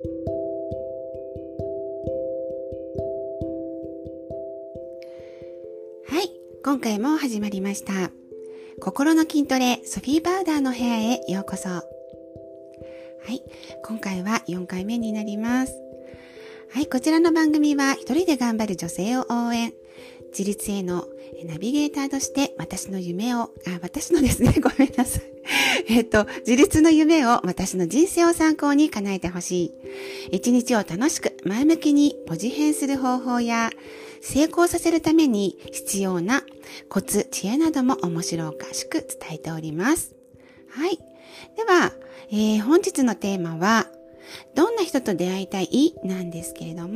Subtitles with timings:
[0.00, 0.04] は
[6.22, 6.30] い
[6.64, 8.12] 今回も始まりました。
[8.80, 11.68] 心の筋トレソフィー・バウダーの部屋へようこそ。
[11.68, 11.82] は
[13.28, 13.42] い
[13.84, 15.72] 今回は4回目になります。
[16.70, 19.72] はいこちらの番組は一人で頑張る女性を応援。
[20.30, 21.06] 自立への
[21.44, 23.50] ナビゲーターとして私の夢を、あ、
[23.82, 25.22] 私のですね、 ごめんなさい。
[25.88, 29.72] えっと、自立の夢を私の人生を参考に叶えてほしい。
[30.32, 33.70] 一日を楽しく前向きにポジ変する方法や、
[34.20, 36.42] 成功させるために必要な
[36.88, 40.14] コツ、知恵なども面白おかしく伝えております。
[40.70, 40.98] はい。
[41.56, 41.92] では、
[42.30, 43.86] えー、本日のテーマは、
[44.54, 45.94] どんな人と出会いたい？
[46.04, 46.94] なんですけれども、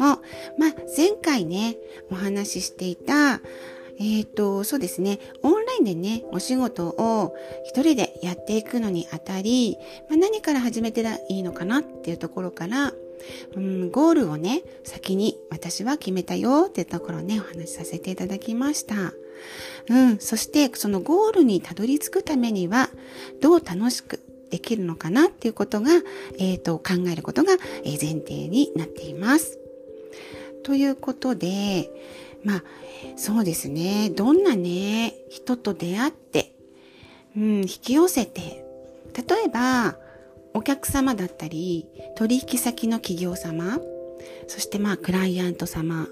[0.59, 1.77] まあ、前回ね、
[2.11, 3.41] お話ししていた、
[3.99, 9.77] えっ、ー、と、そうですね、オンラインでね、お仕事を一人でやっていくのにあたり、
[10.09, 12.93] まあ、何から始めていいのかなっていうところから、
[13.55, 19.13] うん、ゴールをね、先に私は決めたよっていうところをね、お話しさせていただきました。
[19.89, 22.91] うん、そしてそのゴールにたどり着くためには、
[23.41, 24.21] どう楽しく
[24.53, 25.91] できるのかなっていうことが、
[26.39, 29.59] え、ー、と、考えることが前提になっています。
[30.63, 31.91] ということで、
[32.45, 32.65] まあ、
[33.17, 34.11] そうですね。
[34.11, 36.53] どんなね、人と出会って、
[37.35, 38.63] うん、引き寄せて、
[39.15, 39.97] 例えば、
[40.53, 43.81] お客様だったり、取引先の企業様、
[44.49, 46.09] そしてまあ、クライアント様、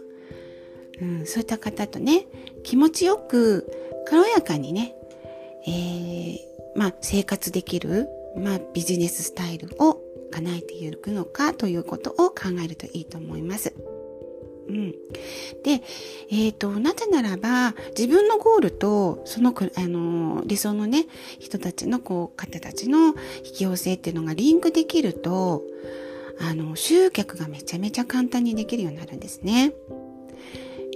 [0.98, 2.24] うん、そういった方とね、
[2.64, 3.70] 気持ちよく、
[4.06, 4.94] 軽やかにね、
[5.66, 6.38] えー、
[6.74, 10.00] まあ、生活できる、まあ、ビジネススタイルを
[10.30, 13.74] 叶えていくのかということを考えるといいと思います。
[14.68, 14.92] うん。
[15.64, 15.82] で、
[16.30, 21.06] えっ、ー、と、なぜならば、自分のゴールと、その、あの、理想のね、
[21.40, 25.64] 人たちの、こう、方たちの引き寄せっていうのがリンクできると、
[26.40, 29.72] あの、集客がめちゃめちゃ簡単にできるようになるんですね。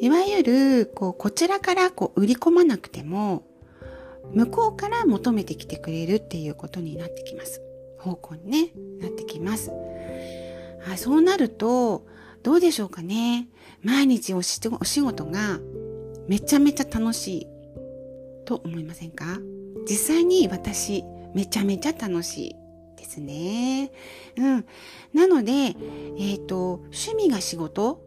[0.00, 3.42] いわゆる、こう、こちらから、こう、売り込まなくても、
[4.32, 7.60] 向こうから求めてきてくれるっていうことになってきます。
[7.98, 8.70] 方向にね、
[9.00, 9.70] なってきます。
[10.90, 12.06] あそうなると、
[12.42, 13.48] どうでしょうかね。
[13.82, 15.60] 毎日お仕事が
[16.28, 17.46] めちゃめちゃ楽しい
[18.44, 19.40] と思いませんか？
[19.88, 22.56] 実際に私めちゃめちゃ楽しい
[22.96, 23.92] ですね。
[24.36, 24.64] うん。
[25.12, 28.02] なので、えっ、ー、と、趣味が仕事？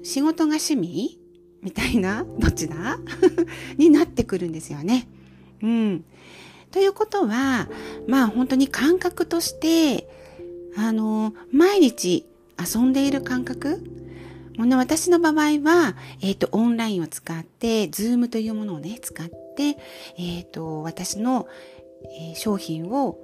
[0.00, 0.04] ん？
[0.04, 1.18] 仕事が趣味？
[1.62, 2.98] みたいなどっちだ？
[3.76, 5.08] になってくるんですよね。
[5.62, 6.04] うん。
[6.70, 7.68] ということは、
[8.06, 10.08] まあ本当に感覚として、
[10.76, 12.26] あの、毎日
[12.58, 13.82] 遊んでいる感覚？
[14.56, 19.78] もうね、私の場合は、えっ、ー、と、オンラインを使って、ズームというものをね、使って、
[20.18, 21.48] えっ、ー、と、私の、
[22.04, 23.18] えー、商品を、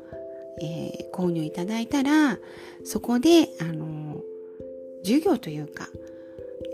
[0.62, 2.38] え購入いただいたら、
[2.84, 4.22] そこで、あの、
[5.04, 5.88] 授業というか、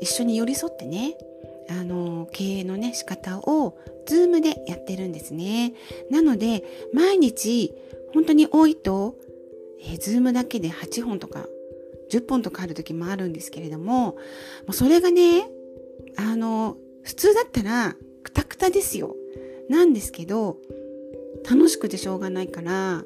[0.01, 1.17] 一緒に寄り添ってね、
[1.73, 5.75] あの、経営のね、仕方を、 Zoom でやってるんですね。
[6.11, 7.73] なので、毎日、
[8.15, 9.17] 本当に多いと、
[9.81, 11.49] えー、 Zoom だけで8本とか
[12.13, 14.19] 10本とかある時もあるんですけれども、
[14.71, 15.49] それがね、
[16.17, 19.17] あの、普通だったら、くたくたですよ。
[19.71, 20.59] なんですけど、
[21.51, 23.05] 楽しくてしょうがないから、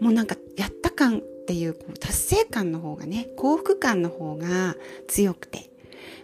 [0.00, 4.76] もうなんか、やった感っていう、達成感の方がね、幸福感の方が
[5.08, 5.70] 強くて、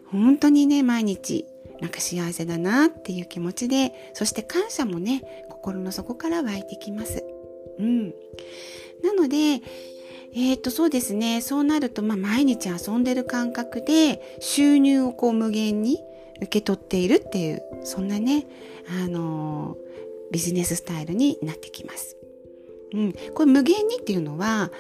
[0.07, 1.47] 本当にね、毎日、
[1.81, 7.25] なんか幸せだなっていう気持ちで、そして感謝もね、心の底から湧いてきます。
[7.79, 8.15] うん。
[9.03, 9.63] なので、
[10.35, 11.41] えっ、と、そうですね。
[11.41, 15.99] そうなると、まあ、毎日遊んでる感覚で、収入をこう無限に
[16.37, 18.47] 受け取っているっていう、そんなね、
[18.89, 22.17] あのー、ビジネススタイルになってきます。
[22.93, 23.15] うん。
[23.35, 24.71] これ無限にっていうのは、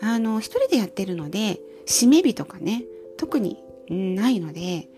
[0.00, 2.84] あの、一人でやってるので、締め日とかね、
[3.16, 4.88] 特にないので、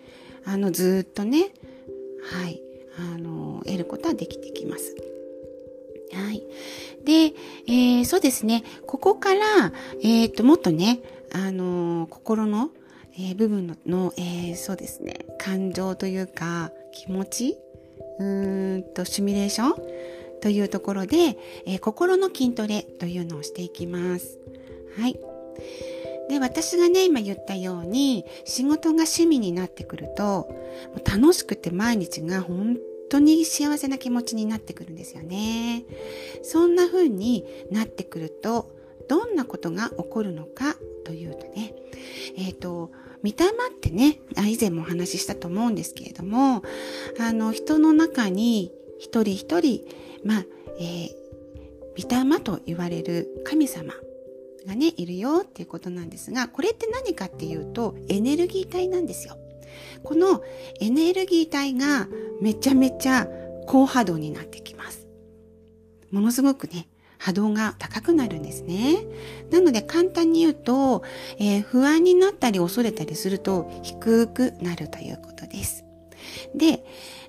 [0.45, 1.51] あの、ずっとね、
[2.23, 2.61] はい、
[2.97, 4.95] あの、得ることはできてきます。
[6.13, 6.43] はい。
[7.05, 7.33] で、
[7.67, 8.63] えー、そうですね。
[8.87, 10.99] ここから、えっ、ー、と、もっとね、
[11.31, 12.71] あの、心の、
[13.13, 17.57] えー、部分の、のえ、そうですね、感情というか、気持ち
[18.19, 24.39] うーんと、シミュレーションというところで、え、心の筋トレというのをしていきます。
[24.97, 25.19] はい。
[26.29, 30.47] で、私がね、今言ったように、仕事が趣味になってくると、
[31.03, 32.77] 楽しくて毎日が本
[33.09, 35.85] 当に幸せな気持ちになってくるんですよね。
[36.43, 38.71] そんな風になってくると、
[39.07, 41.73] どんなことが起こるのかというとね、
[42.37, 42.91] えっ、ー、と、
[43.23, 46.61] 見たまってね、以前もお話ししたと思うんですけれども、
[47.19, 49.83] あの、人の中に一人一人、
[50.23, 50.45] まあ、
[50.79, 53.93] えー、御霊と言われる神様
[54.65, 59.37] がね、いるよっていうことなんですが、これって何かっていうと、エネルギー体なんですよ。
[60.03, 60.41] この
[60.79, 62.07] エネルギー体が
[62.41, 63.27] めちゃめちゃ
[63.67, 65.07] 高波動になってきます。
[66.11, 69.05] ものすごくね、波動が高くなるんですね。
[69.51, 71.03] なので簡単に言うと、
[71.37, 75.83] えー、不安になったり恐れたりすると低くなるということです。
[76.55, 76.83] で、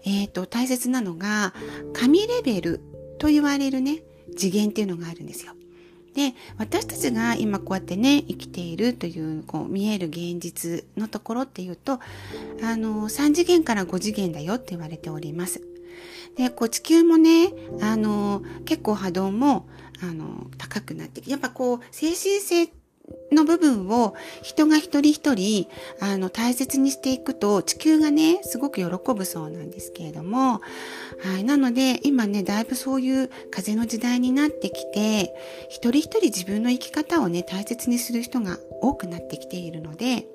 [0.05, 1.55] えっ、ー、と、大切なのが、
[1.93, 2.81] 神レベル
[3.19, 4.03] と言われるね、
[4.37, 5.53] 次元っていうのがあるんですよ。
[6.15, 12.01] で、私たちが今こうやってね、生きているという、こう、見える現実のところっていうと、
[12.63, 15.61] あの、3次元から5次元だよって言われております。
[16.37, 19.69] で、こう、地球もね、あの、結構波動も、
[20.03, 22.80] あの、高くなってやっぱこう、精神性って
[23.33, 25.69] の部分を人が一人一人、
[26.01, 30.61] あの、大切にしていくと、地球がね、すごく喜ぶそうなんですけれども、
[31.19, 31.45] はい。
[31.45, 35.35] なので、今ね、だいぶそういう風の時代になってきて、
[35.69, 40.27] 一人一人自分の生き方をね、大切にする人が多くなってきているので、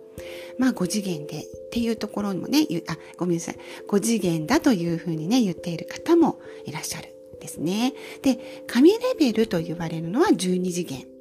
[0.57, 3.57] まあ、5次元でっていうところにもね、あ、ごめんなさい。
[3.87, 7.09] 5次元だというふうにね、言っている方もいらっしゃる
[7.39, 7.93] ですね。
[8.21, 11.14] で、神レベルと言われるのは12次元。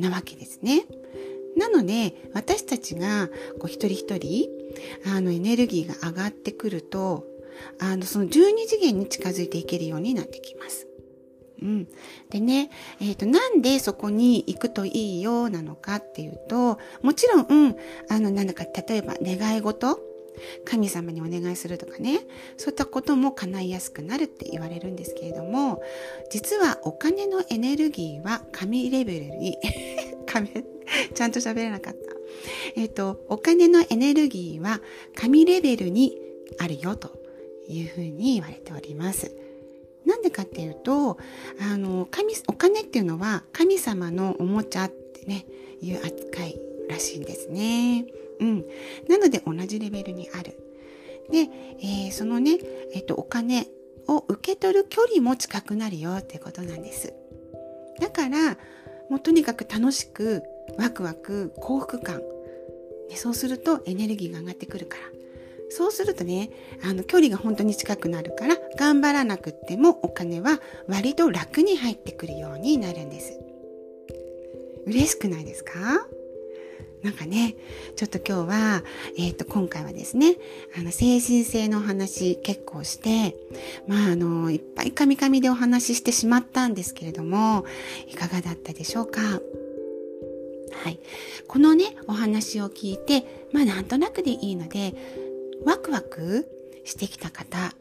[0.00, 0.84] なわけですね。
[1.56, 4.48] なので、私たちがこう一人一人、
[5.06, 7.26] あのエネルギーが上がってくると、
[7.78, 10.86] あのその12次元に近づいていけるようになってきます。
[11.62, 11.88] うん。
[12.30, 12.70] でね、
[13.00, 17.76] えっ、ー、と、なんでそこに行くといいよなのかっていうと、もちろん、うん、
[18.08, 19.98] あの、なんだか、例えば願い事
[20.64, 22.20] 神様にお願いするとかね、
[22.56, 25.82] そういったことも叶いやすくなるって言われるんですけれども、
[26.30, 29.56] 実はお金のエネルギーは神レベルに
[30.26, 30.48] 神、
[31.14, 32.00] ちゃんと喋れなかった。
[32.76, 34.80] えっ、と、お金のエネルギーは
[35.14, 36.18] 神レベルに
[36.58, 37.20] あるよと
[37.68, 39.34] いうふうに言われております。
[40.04, 41.18] なんでかっていうと、
[41.60, 45.46] あの、神、お金っていうのは神様のおもちゃってね、
[45.80, 48.06] いう扱いらしいんですね。
[48.40, 48.64] うん。
[49.08, 50.58] なので同じレベルにある。
[51.30, 51.48] で、
[51.80, 52.58] えー、そのね、
[52.92, 53.66] えっ、と、お金
[54.08, 57.12] を受け取る距離も近くなるよってことなんです。
[58.00, 58.58] だから、
[59.08, 60.42] もうとにかく楽しく、
[60.78, 62.20] ワクワク、幸福感。
[63.08, 65.02] ね、そうするとエネルギーが上がってくるから。
[65.72, 66.50] そうするとね、
[66.82, 73.38] あの、距離が本当に近くなるから、頑張らなくってもお金は割と楽に入ってくるようになるんです。
[74.86, 76.06] 嬉しくないですか？
[77.02, 77.56] なんかね、
[77.96, 78.84] ちょっと今日は、
[79.16, 80.36] えっ、ー、と、今回はですね、
[80.78, 83.36] あの、精神性のお話結構して、
[83.86, 87.64] まあ、あの、いっぱいカミカミでお話ししてしまったんですけれども、
[88.06, 89.20] いかがだったでしょうか？
[89.20, 91.00] はい。
[91.48, 94.94] このね、お話を聞いて、まあ、なんとなくでいいので、
[95.64, 96.48] ワクワク
[96.84, 97.74] してきた方、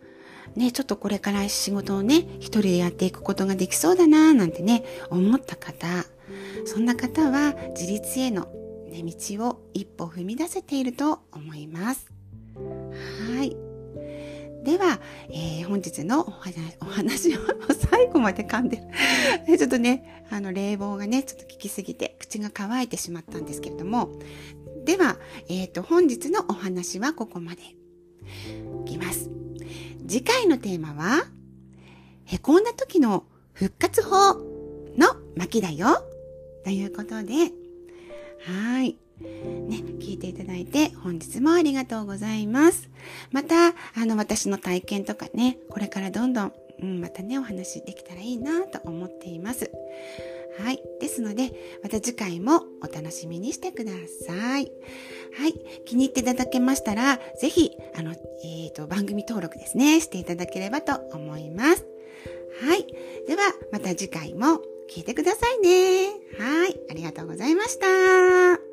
[0.55, 5.87] ね、ちょっとこれから仕事をね、一人でやっていくことができそうだな、なんてね、思った方、
[6.65, 8.47] そんな方は自立への
[8.89, 9.13] ね、道
[9.47, 12.11] を一歩踏み出せていると思います。
[12.55, 13.55] はい。
[14.63, 14.99] では、
[15.29, 17.39] えー、本日のお話お話を
[17.89, 18.77] 最後まで噛んで
[19.47, 24.09] る ちょっとね、あの、冷房がね、ちょっと効きすぎて口が乾いてしまったんですけれども、
[24.85, 27.61] では、えっ、ー、と、本日のお話はここまで。
[28.85, 29.29] いきます。
[30.07, 31.25] 次回のテーマは、
[32.25, 34.35] へこんだ時の復活法
[34.97, 36.03] の巻だよ。
[36.63, 37.51] ということで、
[38.45, 38.97] はい。
[39.21, 42.89] ね、聞いていただいて本日もありがとうございます。
[43.31, 43.73] また、あ
[44.05, 49.71] の、私の体験とかね、これからどんどん、うん、またね、お話できたらいいなと思っています。
[50.59, 50.81] はい。
[50.99, 53.91] ですので、また次回もお楽しみにしてくだ
[54.27, 54.71] さい。
[55.37, 55.53] はい。
[55.85, 61.85] 気に入っていただけましたら、ぜひ、あの、えっ、ー、と、番組登録ですね、していただければと思います。
[62.61, 62.85] はい。
[63.27, 63.41] では、
[63.71, 66.09] また次回も聞いてくださいね。
[66.37, 66.79] はい。
[66.89, 68.68] ありがとうございました。